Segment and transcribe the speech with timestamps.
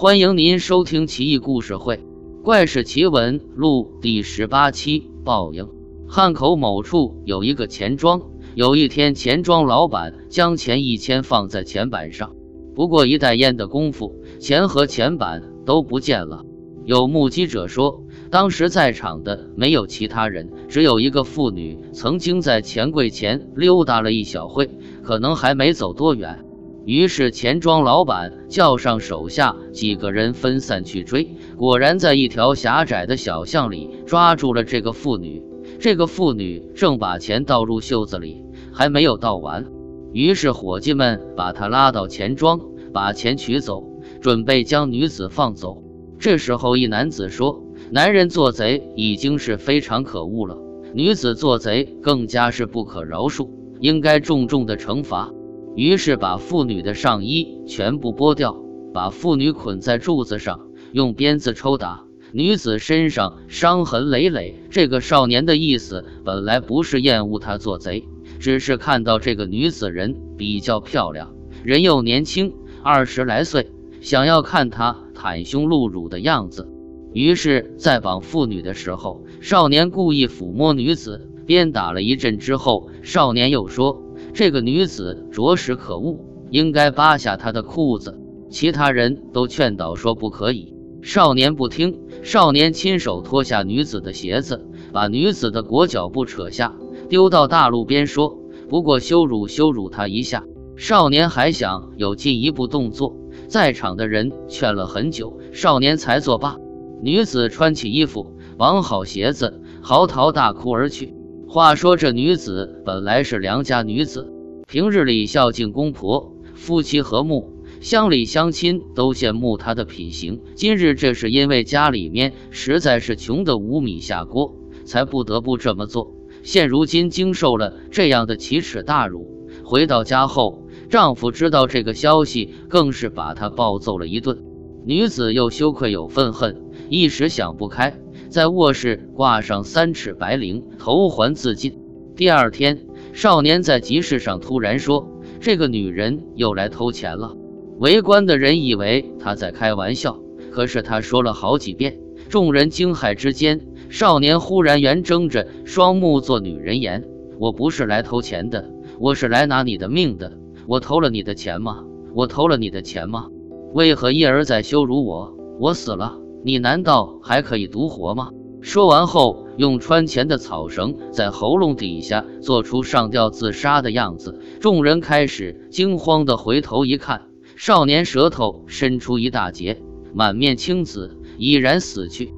[0.00, 1.96] 欢迎您收听《奇异故事会·
[2.42, 5.10] 怪事奇闻录》第十八期。
[5.26, 5.68] 报应。
[6.08, 8.22] 汉口某处有一个钱庄，
[8.54, 12.34] 有一天，钱庄老板将钱一千放在钱板上，
[12.74, 16.46] 不过一袋烟的功夫，钱和钱板都不见了。
[16.86, 24.70] 有目击者说，当时在场的没有其他人，只有一个妇女曾经在钱柜前溜达了一小会，
[25.02, 26.42] 可能还没走多远。
[26.90, 35.40] 于是钱庄老板叫上手下几个人分散去追，果然在一条狭窄的小巷里抓住了这个妇女。
[35.78, 39.64] 这个妇女正把钱倒入袖子里，还没有倒完。
[40.12, 42.60] 于是伙计们把她拉到钱庄，
[42.92, 43.84] 把钱取走，
[44.20, 45.84] 准备将女子放走。
[46.18, 47.62] 这时候一男子说
[47.92, 50.58] ：“男人做贼已经是非常可恶了，
[50.92, 53.48] 女子做贼更加是不可饶恕，
[53.78, 55.30] 应该重重的惩罚。”
[55.80, 58.54] 于是把妇女的上衣全部剥掉，
[58.92, 60.60] 把妇女捆在柱子上，
[60.92, 62.04] 用鞭子抽打。
[62.32, 64.60] 女子身上伤痕累累。
[64.68, 68.04] 这个少年的意思本来不是厌恶他做贼，
[68.38, 71.32] 只是看到这个女子人比较漂亮，
[71.64, 73.70] 人又年轻，二十来岁，
[74.02, 76.68] 想要看她袒胸露乳的样子。
[77.14, 84.02] 于是，在绑妇女的时候，少年故意抚摸女子，鞭打了一阵之后，少年又说。
[84.32, 86.18] 这个女子着实可恶，
[86.50, 88.18] 应该扒下她的裤子。
[88.48, 92.00] 其他人都劝导说不可以，少年不听。
[92.22, 96.74] 少年亲手脱下女子的鞋子，把女子的裹脚布扯下，
[97.08, 100.44] 丢到大路边，说：“不过羞辱羞辱她一下。”
[100.76, 103.16] 少年还想有进一步动作，
[103.48, 106.56] 在场的人劝了很久，少年才作罢。
[107.02, 111.14] 女子穿起衣服，绑好鞋子，嚎啕大哭而去。
[111.52, 114.32] 话说这女子本来是良家女子，
[114.68, 120.40] 平日里孝敬公婆，夫妻和睦，乡里乡亲都羡慕她的品行。
[120.54, 126.14] 今日这是因为家里面实在是穷得无米下锅，才不得不这么做。
[126.44, 134.40] 现如今经受了这样的奇耻大辱，回到家后，丈夫知道这个消息，更是把她暴揍了一顿。
[134.86, 137.98] 女子又羞愧又愤恨，一时想不开。
[138.30, 141.76] 在卧室挂上三尺白绫，投环自尽。
[142.14, 145.10] 第二天，少年在集市上突然说
[145.42, 147.36] ：“这个女人又来偷钱了。”
[147.80, 150.20] 围观的人以为他在开玩笑，
[150.52, 151.98] 可是他说了好几遍。
[152.28, 157.04] 众人惊骇之间，少年忽然圆睁着双目做女人言
[157.36, 158.70] ：“我不是来偷钱的，
[159.00, 160.38] 我是来拿你的命的。
[160.68, 161.84] 我偷了你的钱吗？
[162.14, 163.26] 我偷了你的钱吗？
[163.74, 165.34] 为何一而再羞辱我？
[165.58, 168.30] 我死了。”你难道还可以独活吗？
[168.62, 174.38] 说完后，用穿前的草绳在喉咙底下做出上吊自杀的样子。
[174.60, 177.22] 众人开始惊慌地回头一看，
[177.56, 182.34] 少年舌头伸出一大截，满面青紫，已然死去。